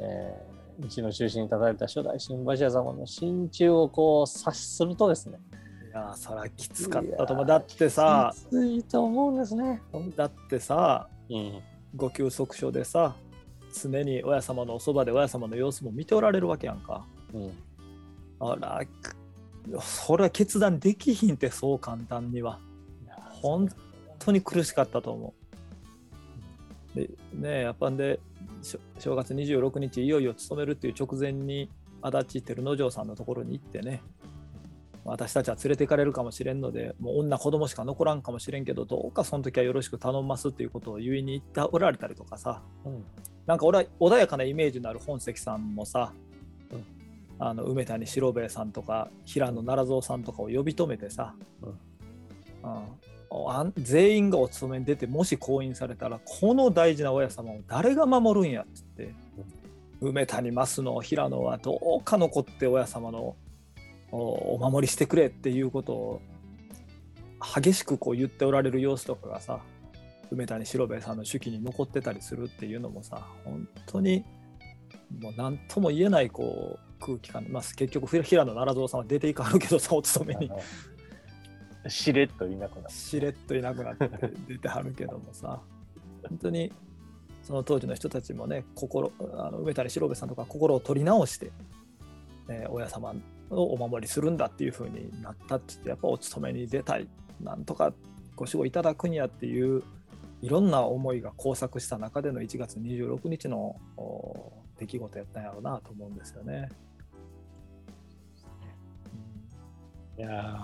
[0.00, 5.38] えー、うちの中心に立たれた初代新橋屋様の心中をこう察するとですね。
[5.88, 7.46] いやそらきつかったと思う。
[7.46, 9.80] だってさきついと思うんですね。
[10.16, 11.60] だってさ、うん、
[11.94, 13.14] ご休息所でさ
[13.72, 17.06] 常に親様のおそばで親様の様子も見ておられるわけやんか。
[17.32, 17.52] うん、
[18.40, 18.82] あら
[19.80, 22.58] それは決断できひんってそう簡単には。
[23.42, 23.68] 本
[24.18, 25.34] 当に苦しかったと思
[26.94, 26.98] う。
[26.98, 28.20] でねやっぱんで
[28.98, 31.70] 正月26日いよいよ勤めるっていう直前に
[32.02, 34.02] 足立照之丞さんのところに行ってね
[35.04, 43.04] 私たちは連れて行かれるかもしれんのでもう女子供しか残らんかもしれんけどどうかその時はよろしく頼ますっていうことを言いに行っておられたりとかさ、うん、
[43.46, 46.31] なんか俺穏やかなイメージのある本関さんもさ、うん、
[47.44, 59.12] あの梅谷四郎兵衛さんとか平野奈良蔵さんとかを呼び止めてさ、うん、全員がお勤めに出てもし降院されたらこの大事な親様を誰が守るんやっつって、
[60.00, 63.34] 梅谷増野平野はどうか残って親様の
[64.12, 66.22] お守りしてくれっていうことを
[67.56, 69.58] 激しくこう言っておられる様子とかがさ
[70.30, 74.24] 梅谷四郎兵衛さんの手記に残ってたりするっていうのもさ本当に
[75.20, 80.50] もう何とも言えないこう空気感、まあ、結局平野奈良蔵さんは出ていかはるけどさお勤めに。
[81.88, 84.08] しれっといなくなってしれっといなくなって
[84.46, 85.60] 出てはるけどもさ。
[86.28, 86.72] 本当に
[87.42, 91.50] その当時の人たちもね心あの梅谷四郎兵衛さんとか心を取り直して、
[92.48, 93.12] えー、親様
[93.50, 97.08] をお守りするんだっていうふうになったってってやっぱお勤めに出たい。
[97.40, 97.92] なんとか
[98.36, 99.82] ご守護いただくにやっていう
[100.42, 103.74] いろんな思いが交錯した中での1月26日の
[104.78, 106.68] 出来事やったんやろうなと思うんですよね。
[110.22, 110.56] いや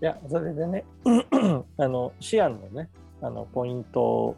[0.00, 0.84] いやそれでね
[1.76, 2.88] あのシアンのね
[3.20, 4.34] あのポイント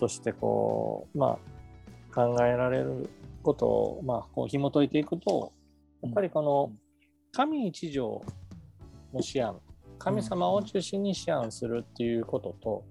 [0.00, 3.08] としてこうまあ考えられる
[3.44, 5.52] ことをまあこう紐解いていくと
[6.02, 6.72] やっぱりこの
[7.30, 8.20] 神一条
[9.14, 9.60] の思案
[10.00, 12.84] 神様を中心に思案するっていうことと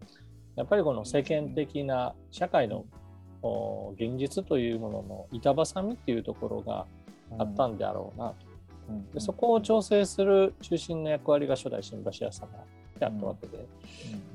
[0.55, 2.85] やっぱりこの世間的な社会の
[3.95, 6.85] 現実というものの板挟みっていうところが
[7.37, 8.50] あったんであろうなと。
[9.13, 12.47] でそこを調整する中心の役割が初代新橋屋様
[12.99, 13.57] であったわけで、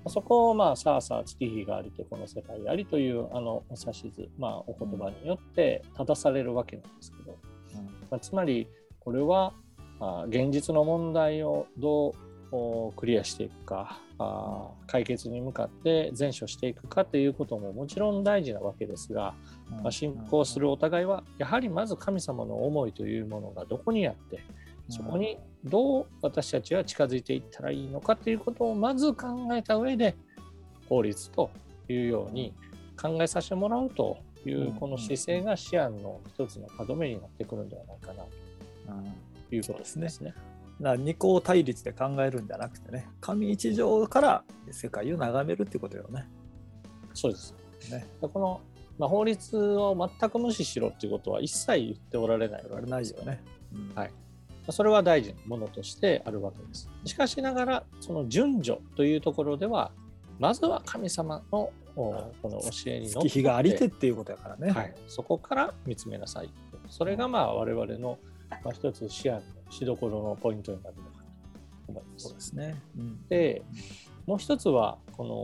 [0.05, 7.39] うん、そこをまあさあさあ月日がありてこの世界ありというあの指図、まあ、お言葉によって正されるわけなんですけど、
[7.75, 8.67] うん、まあ、つまり
[9.01, 9.53] これは
[10.01, 12.13] あ現実の問題をどう
[12.97, 19.35] クリアしていくかあ解決に向かって善処していくかということももちろん大事なわけですが、
[19.83, 24.41] まあ、信仰するお互いはやはりまず神様の思いというものがどこにあって
[24.89, 30.15] そこにどう私たちは近づいていったらいいのかということをまず考えた上で
[30.89, 31.51] 法律と
[31.89, 32.55] いうように
[33.01, 38.25] 考えさせてもらうというこの姿勢が思案の一つの歯止めになってくるんではないかな
[39.49, 40.09] ということですね。
[40.31, 46.29] だ二項対立で考えるんじゃなくてね神一条から世界を眺めるってことよね。
[47.15, 47.55] そうです。
[47.91, 48.61] ね、この、
[48.99, 53.43] まあ、法律を全く無視しろっていうことは一切言っておられないわけないよね。
[53.73, 54.11] うん、はい。
[54.69, 56.91] それは大事なものとしてあるわけです。
[57.05, 59.93] しかしながら、その順序というところでは、
[60.39, 66.51] まずは神様のこの教えにの月日がありてっていうことやからね、はい、そこから見つめなさい
[66.91, 68.19] それがまあ我々の、
[68.63, 71.11] まあ、一つ視野のしどころのポイントになるのか
[71.87, 72.29] と思います。
[72.29, 73.63] そうですね、うん、で
[74.27, 75.35] もう一つはこの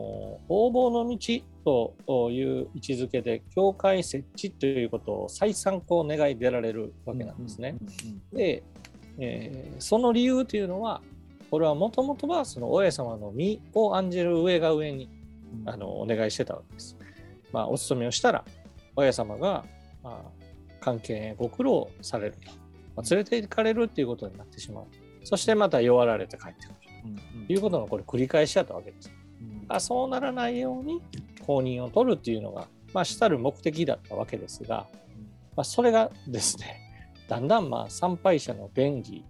[0.49, 7.77] 応募の道という位置づけで教会設置ということを再参考願い出られるわけなんですね。
[8.33, 8.65] で、
[9.19, 11.01] えー、その理由というのは
[11.51, 15.09] これはもともとはその大家様の身を案じる上が上に
[15.67, 16.97] あのお願いしてたわけです。
[17.53, 18.45] まあ、お勤めをしたら
[18.97, 19.65] 親様が、
[20.03, 20.21] まあ、
[20.81, 22.51] 関係ご苦労されると、
[22.97, 24.85] まあ、連れて行かれるっていうことになってしまう。
[25.25, 27.47] そしてまた弱られて帰ってくる。
[27.47, 29.11] ということのこれ繰り返しだったわけです。
[29.69, 31.01] あそうならないように
[31.47, 34.87] 公認を取るっていうのが、まあ、主たる目的だったわけですが、
[35.57, 36.79] まあ、それがですね
[37.29, 39.25] だんだんまあ参拝者の便宜、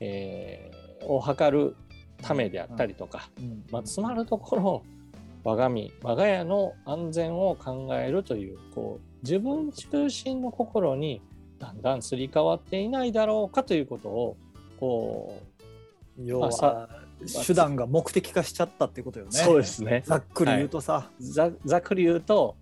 [0.00, 1.76] えー、を図る
[2.22, 3.28] ためであったりとか、
[3.70, 4.82] まあ、つまるところ
[5.44, 11.20] 我が身我が家の安全を考えるというこう自分中心の心に
[11.62, 14.36] だんだんすり替わっていないだろうかということを
[14.80, 15.40] こ
[16.18, 19.30] う要は、まあ、手段が目的化しちゃったってことよね。
[19.30, 20.02] そうですね。
[20.04, 22.56] ざっくり言うとさ、はい、ざざっくり言うと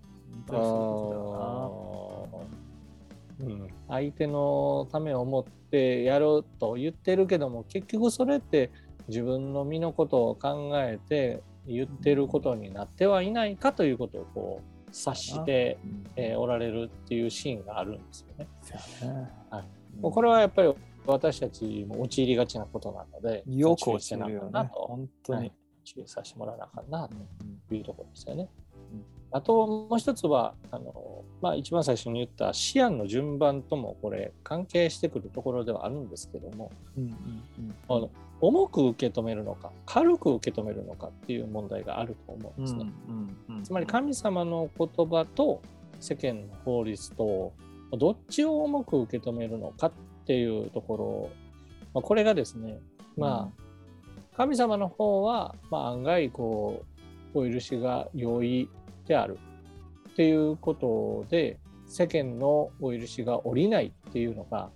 [3.39, 8.69] うん、相手のためを思ってやろうと言ってるけども結局それって
[9.07, 15.77] 自分の身のことを考えて言ってることになってはいないかということをこう察して、
[16.15, 18.47] えー、おられるっていうシーンがあるんですよね。
[19.49, 19.65] はい、
[20.01, 20.73] これはやっぱり
[21.05, 27.09] 私たちも陥りがちなことなのでよくしてなかなと、本当に、はい、注意させてもらわなあかんな
[27.67, 28.49] というところですよね。
[29.33, 38.09] あともう一つはあの、まあ、一番最初に言った思案の順番ともこれ関係してくるところではあるんですけども、うんうんうん、あの
[38.41, 42.91] 重く受け止めるのか軽く受け止めるのかっていう問題があると思うんですね。
[43.63, 45.61] つまり神様の言葉と
[45.99, 47.53] 世間の法律と
[47.91, 49.91] どっちを重く受け止めるのかっ
[50.25, 51.29] ていうところ、
[51.93, 52.79] まあ、これがですね
[53.17, 56.83] まあ、神様の方は、まあ、案外こ
[57.33, 58.69] うお許しが容易
[59.07, 59.37] である
[60.09, 64.69] っていうことで世間のお許しが下りないっていうのが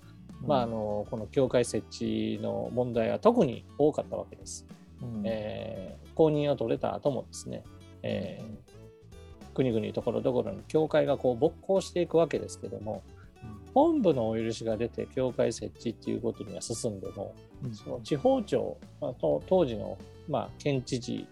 [0.48, 4.66] まあ、あのこの教会設置の問題は特に多かったわけです。
[5.02, 7.64] うん、えー、公認を取れた後もですね、
[8.04, 13.04] えー、国々ところどころに教会がこう勃興していくわけですけども、
[13.44, 19.98] うん、本部のお許しが出て教会設置っていうことには進んでも、うん、その地方庁、まあ、当時の、
[20.30, 21.28] まあ、県知事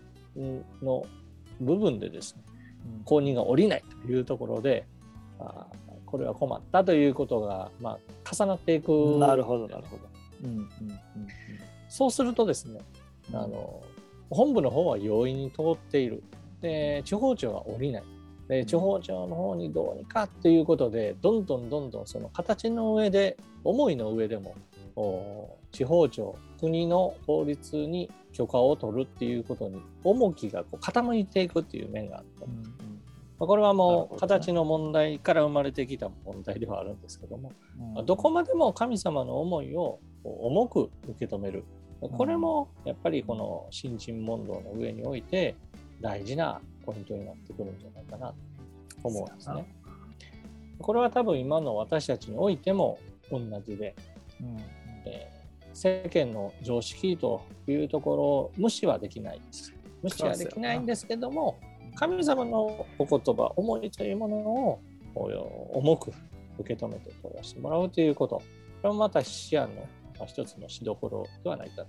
[0.81, 1.05] の
[1.61, 2.41] 部分でですね、
[3.05, 4.85] 公認が下りないというところで、
[5.39, 5.67] あ
[6.13, 9.17] これは困ったということが、まあ、重なっていく。
[9.17, 10.03] なるほどなるほど、
[10.43, 10.69] うんうんうん、
[11.89, 12.81] そうするとですね
[13.33, 13.81] あの
[14.29, 16.21] 本部の方は容易に通っている。
[16.61, 18.03] で地方庁は降りない。
[18.47, 32.92] で地方庁の方にどうにかっていうことでどんどんどんどんその形の上で思いの上でも地方庁国の法律に許可を取るっていうことに重きがこう傾いていくっていう面があった、うん
[33.47, 37.51] これはもう形の問題から生まれてきた問題ではあるんですけども、
[37.97, 41.63] うん、どこまでも神様の思いを重く受け止める。
[42.01, 45.55] これもやっぱりこの新陳問答の上において
[46.01, 48.35] 大事なポイントになってくるんじゃないかなと
[49.03, 49.65] 思うんですね。
[50.79, 52.99] これは多分今の私たちにおいても
[53.31, 53.95] 同じで、
[54.41, 54.57] うん。
[55.05, 59.73] えー、世間の常識というところを無視はできないです。
[60.01, 61.57] 無視はできないんですけども、
[61.95, 64.79] 神様のお言葉、思いというものを
[65.73, 66.11] 重く
[66.59, 68.43] 受け止めて取らせてもらうということ、こ
[68.83, 69.87] れもまた視野の
[70.25, 71.83] 一つのしどころではないかな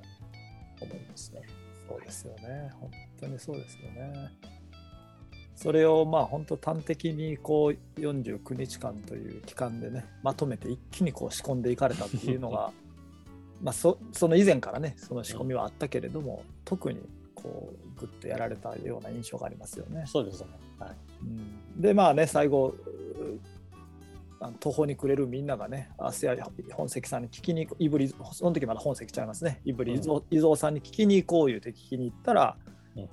[0.78, 1.42] と思いますね。
[1.88, 2.70] そうですよね。
[2.80, 2.90] 本
[3.20, 4.30] 当にそうですよね。
[5.54, 12.72] それをまあ本当端的にこう49日間という期間でねまとめて一気にこう仕込んでいかれたっていうのが
[13.62, 17.00] まあそその以前からねその仕込みはあったけれども、特に
[17.44, 20.04] こうグッとやられたような印象がありますよね。
[20.06, 20.96] そうですね、はい。
[21.22, 22.74] うん、でまあね最後
[24.60, 26.36] 途方に暮れるみんながね明日や
[26.72, 29.60] 本籍さんに聞きにいぶりその時まだ本籍ちゃいますね。
[29.64, 29.94] いぶり
[30.30, 32.56] 伊蔵さんに聞きに行こう言うて聞きに行ったら、
[32.96, 33.08] うん、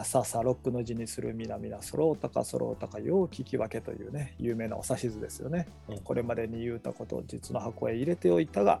[0.00, 8.80] あさあさあロックの字にする皆々そろうたかそろうたかよう聞き分けというね有名なお指図ですよね、うん、これまでに言うたことを実の箱へ入れておいたが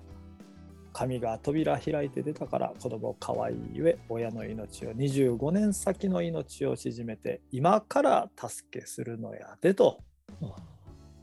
[0.98, 10.00] 神が扉開いて出たから子供可愛いゆえ親の命を25年先の命を縮めて今から助けするのやでと、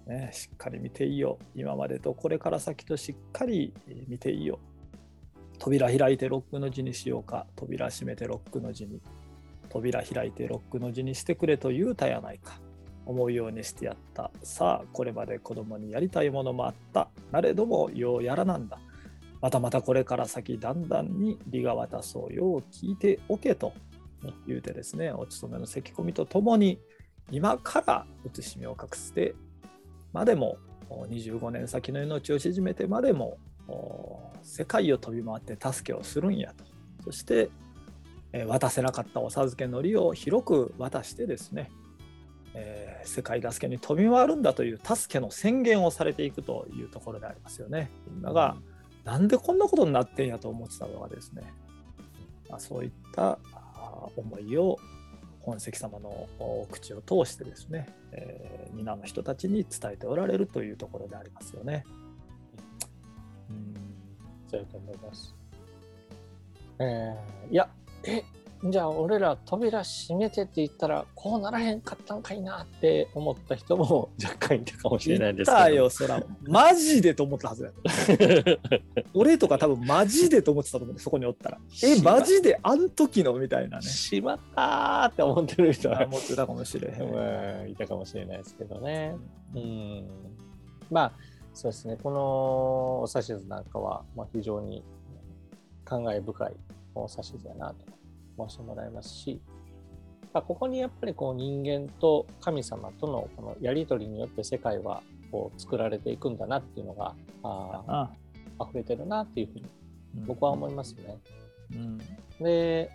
[0.08, 3.74] ね、しっかり見ていいよ今までとこれから先としっかり
[4.08, 4.60] 見ていいよ
[5.60, 7.48] 扉開いてロックの字にしようか。
[7.56, 9.02] 扉閉めてロックの字に。
[9.70, 12.60] 扉開いてロックの字にしてくれと言うたやないか。
[13.06, 14.32] 思うようにしてやった。
[14.44, 17.10] さあこれまで子供にやりたいものもあった。
[17.32, 18.80] なれどもようやらなんだ。
[19.46, 23.74] またまたこれから先だんだんに利が渡そうよう聞いておけと
[24.48, 26.80] 言うてですねお勤めの咳込みとともに
[27.30, 29.36] 今から写しみを隠して
[30.14, 30.58] までも
[30.90, 33.38] 25年先の命を縮めてまでも
[34.42, 36.64] 世界を飛び回って助けをするんやと
[37.04, 37.52] そして
[38.48, 41.70] 渡せなかったお授けのりを広く渡してですね
[42.56, 47.92] えー世界助けに飛び回るんだという助けの宣言をされていくというところでありますよね。
[48.10, 48.58] みんなが、
[49.06, 51.44] なんでこんなことになってんやと思ってたのがですね、
[52.50, 54.78] まあ、そういったあ思いを
[55.42, 61.86] 本石様のお口を通してですね、えー皆の人たちに伝えておられるというところでありますよね。
[63.50, 63.74] うん
[64.50, 65.34] そうやと思います。
[66.80, 67.70] えーいや、
[68.04, 68.24] え、
[68.64, 75.76] じゃあ俺ら扉閉めてって言ったらこうならへんかったんかいなって思った人も若干いたかもしれないですけど。
[75.76, 76.24] よ、そら。
[76.48, 78.60] マジでと思ったはずだよ。
[79.14, 81.60] 俺とか多分マジでと思ってたと思うんで、そこにおったら。
[81.84, 83.84] え、マジであん時のみたいなね。
[83.84, 89.16] しまったーって思ってる人はあ思ってたかもしれへんいたかもしれないですけどね。
[89.54, 90.08] うん、
[90.90, 91.14] まあ
[91.54, 92.20] そうですねこの
[93.04, 94.84] お指図なんかは、まあ、非常に
[95.86, 96.54] 感慨深い
[96.94, 97.76] お指図やなと
[98.38, 99.42] 申してもらいますし、
[100.34, 108.12] まあ、ここにやっぱりこう人間と神様とのこのやり取りによって世界はこう作られていくんだなっていうのがああ。
[108.64, 109.66] 溢れてるなっていうふうに
[110.18, 110.26] うん。
[110.26, 111.18] 僕は思いますね。
[111.74, 111.98] うん。
[112.40, 112.90] で、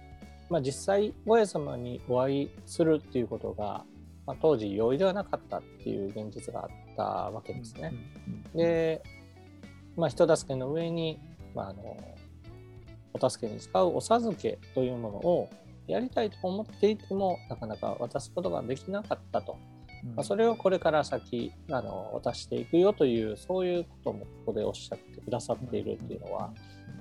[0.49, 3.85] まあ、実際親様にお会いするっていうことが、
[4.27, 7.93] まあ、当時容易ではなかったっていう現実があったわけですね。
[8.55, 9.03] で、
[9.97, 11.21] まあ、人助けの上に、
[11.55, 11.97] まあ、あの
[13.13, 15.51] お助けに使うお授けというものを
[15.87, 19.57] やりたいと思っていてもなかなか渡すことができなかったと、
[20.05, 20.15] うん。
[20.15, 26.53] まあ、それをこれから先あの渡していくよというそういうこともここでおっしゃってくださっているっていうのは、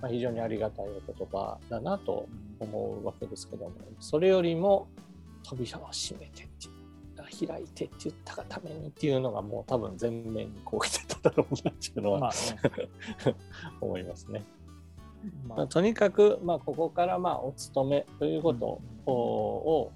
[0.01, 2.27] まあ、非常にありがたいお言葉だなと
[2.59, 4.87] 思うわけですけどもそれよりも
[5.43, 6.79] 扉を閉めてって
[7.45, 13.35] 開いてって言ったがためにっていうのがもう多分全面にこう来てただろうなっていうのは、まあね。
[13.81, 14.43] 思いますね。
[15.47, 19.91] ままあ、とにかく、まあ、ここからまあお勤めということを、を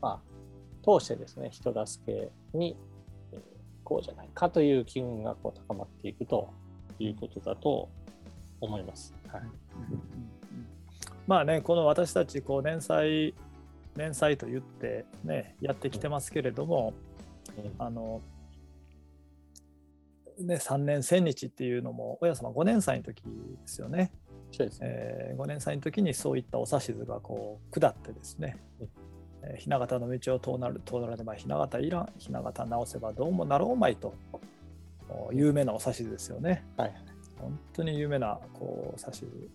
[0.00, 2.76] まあ、通してですね人助けに
[3.32, 3.40] えー
[3.86, 6.52] こうじゃないかという機運がこう高まっていくと
[6.98, 7.88] いうことだと
[8.60, 9.14] 思います。
[9.28, 9.42] はい。
[11.28, 13.32] まあね、この私たちこう連載
[13.96, 16.94] 連載と言ってねやってきてますけれども、
[17.78, 18.20] あの
[20.40, 23.30] ね3年1000日っていうのも親様5年祭の時で
[23.66, 24.10] すよね、
[24.52, 24.86] そうですね。
[24.88, 28.88] えー5年祭の時にそういったお指図がこう下ってですね、うん。
[29.42, 32.12] えー雛形の道を通なる通られば雛形いらん。
[32.18, 34.14] 雛形直せばどうもなろうまいと。
[35.08, 36.64] お有名なお指図ですよね。
[36.76, 36.94] はい
[37.38, 39.48] 本当に有名なこう指図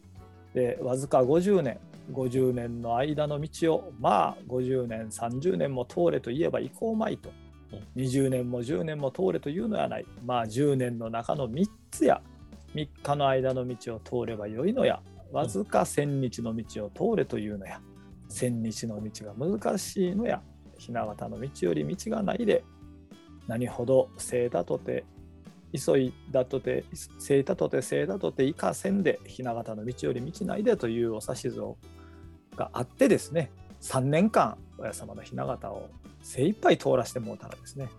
[0.54, 1.80] でわずか50年
[2.12, 7.32] 50年の間の道をまあ50年30年も通れといえば行こうまいと。
[7.72, 8.02] うん。
[8.02, 10.06] 20年も10年も通れというのはない。
[10.26, 12.22] まあ10年の中の3つや
[12.76, 15.01] 3日の間の道を通ればよいのや。
[15.32, 17.82] わずか1000日の道を通れというのや。
[18.30, 20.41] 1000日の道が難しいのや。
[20.78, 22.63] 雛形の道より道がないで。
[23.47, 25.03] 何ほど正だとて
[25.74, 26.86] 急いだとて
[27.19, 31.78] 正だとて正だとていかせんで雛形の道より道ないでというお指図を
[32.55, 33.51] があってですね。
[33.82, 35.89] 3年間親様の雛形を
[36.22, 37.89] 精一杯通らせてもうたらですね、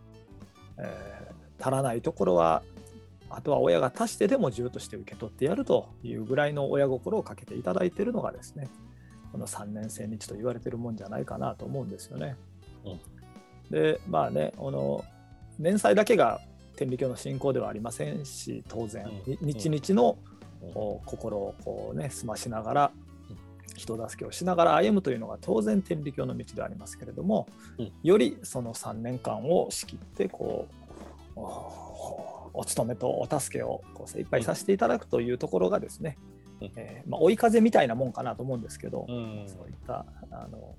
[0.78, 2.64] えー足らないところは
[3.34, 8.68] あとは親が足してでも銃として受け取ってやるというぐらいの親心をかけていただいているのがですね
[9.32, 12.36] この3年生日と言われているもんじゃないかなと思うんですよね。
[12.84, 13.00] うん。
[13.70, 15.02] でまあねあの
[15.58, 16.40] 年祭だけが
[16.76, 19.06] 天理教の信仰ではありませんし当然、
[19.40, 20.18] 日々の
[21.06, 22.92] 心をこうね澄ましながら
[23.30, 23.36] うん。
[23.74, 27.92] 人助けをしながら歩むというのが当然天理教の道でありますけれども、うん。
[28.02, 31.40] よりその3年間を仕切ってこう
[32.54, 36.18] おお勤めとお助けをこう精一杯させていただくというところがですね、
[36.60, 36.72] うん。
[36.76, 39.44] えーまあ、追い風みたいなもんかなと思うんですけど、うん。
[39.46, 40.74] そういったあの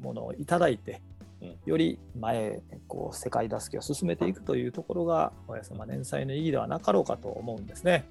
[0.00, 1.02] ものをいただいて、
[1.40, 1.56] うん。
[1.64, 8.04] より前へこう世界助けを進めていくというところが親様年祭の意義ではなかろうかと思うんですね。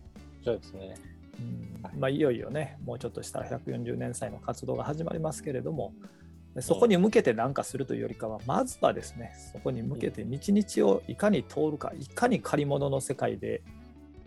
[0.43, 0.95] そうですね。
[1.39, 1.83] うん。
[1.83, 1.97] はい。
[1.97, 6.24] まあ、いよいよねもうちょっとしたら140年祭の活動が始まりますけれどもで
[6.61, 13.61] そこに向けて何かするというよりかはまずはですねそこに向けて日々をいかに通るかいかに借り物の世界で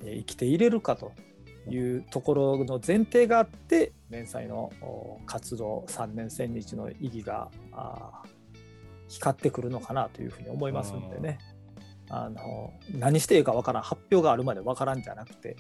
[0.05, 1.13] えー生きていれるかと
[1.69, 7.51] いうところの前提があって連載のお活動3年1000日の意義が
[9.09, 11.39] 光ってくるのかなというふうに思いますんでね。
[12.11, 15.57] あの何していいかわからん発表があるまでわからんじゃなくて、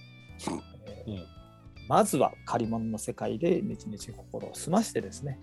[1.89, 5.39] まずは借り物の世界で日々心を澄ましてですね、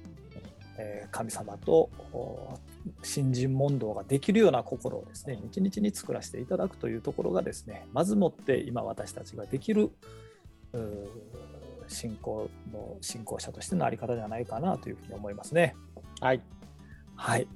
[0.78, 2.60] えー神様とお
[3.04, 9.92] 信心問答ができるような心をですね日々に作らせていただくというところがですねまずもって今私たちができる
[11.88, 15.76] 信仰の信仰者としてのあり方じゃないかなというふうに思いますね。
[16.20, 16.42] はい。
[17.16, 17.48] はい。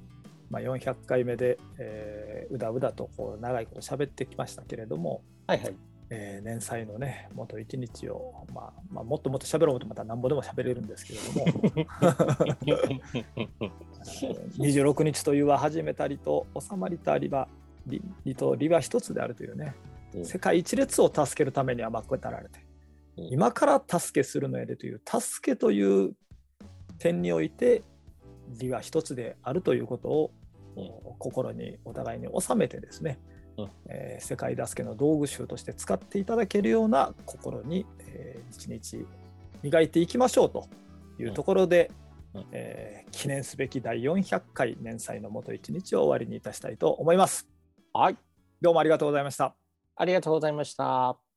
[0.48, 5.74] まあ、400回目で、えーうだうだとこう長いこと喋ってきましたけれども、はいはい。
[6.10, 11.46] えー年祭のね元一日を、まあまあ、もっともっと喋ろうとまたなんぼでも喋れるんですけれども。
[14.58, 17.48] 26日というは始めたりと収まりたりは
[17.86, 19.74] りりとりは一つであるというね。
[20.14, 20.26] うん。
[20.26, 22.60] 世界一列を助けるためにはまこうたられて。
[23.16, 23.24] うん。
[23.28, 26.14] 今から助けするのやでという助けという
[26.98, 27.84] 点において
[28.58, 30.32] 理は一つであるということを
[30.76, 30.90] うん。
[31.18, 33.29] 心にお互いに収めてですね、うん
[33.86, 39.06] えー世界助けの道具集として使っていただけるような心に、えー一日
[39.62, 40.68] 磨いていきましょうと
[41.18, 41.90] いうところで、
[42.34, 47.48] うんうんえー記念すべき第400回年祭の元一日を終わりにいたしたいと思います。
[47.92, 48.16] はい。
[48.60, 49.56] どうもありがとうございました。
[49.96, 51.29] ありがとうございました。